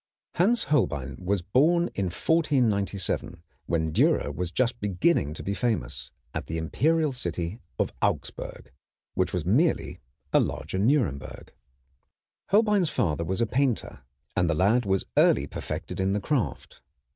[0.33, 6.47] Hans Holbein was born in 1497, when Dürer was just beginning to be famous, at
[6.47, 8.71] the imperial city of Augsburg,
[9.13, 9.99] which was merely
[10.33, 11.53] a larger Nuremberg.
[12.49, 14.01] Holbein's father was a painter,
[14.35, 16.81] and the lad was early perfected in the craft.